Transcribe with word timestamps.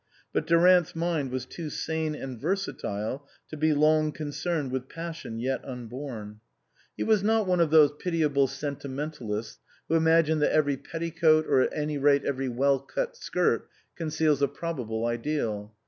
But 0.33 0.47
Durant's 0.47 0.95
mind 0.95 1.29
was 1.29 1.45
too 1.45 1.69
sane 1.69 2.15
and 2.15 2.41
versatile 2.41 3.27
to 3.49 3.55
be 3.55 3.71
long 3.71 4.11
concerned 4.11 4.71
with 4.71 4.89
passion 4.89 5.37
yet 5.37 5.63
unborn. 5.63 6.39
He 6.97 7.03
51 7.03 7.05
THE 7.05 7.05
COSMOPOLITAN 7.05 7.07
was 7.07 7.23
not 7.23 7.47
one 7.47 7.59
of 7.59 7.69
those 7.69 7.91
pitiable 7.99 8.47
sentimentalists 8.47 9.59
who 9.87 9.93
imagine 9.93 10.39
that 10.39 10.51
every 10.53 10.77
petticoat, 10.77 11.45
or 11.45 11.61
at 11.61 11.73
any 11.77 11.99
rate 11.99 12.25
every 12.25 12.49
well 12.49 12.79
cut 12.79 13.15
skirt, 13.15 13.69
conceals 13.95 14.41
a 14.41 14.47
probable 14.47 15.05
ideal. 15.05 15.71